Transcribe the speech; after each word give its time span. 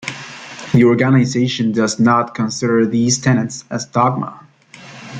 The 0.73 0.83
organisation 0.83 1.73
does 1.73 1.99
not 1.99 2.33
consider 2.33 2.87
these 2.87 3.19
tenets 3.19 3.65
as 3.69 3.85
dogma. 3.85 4.47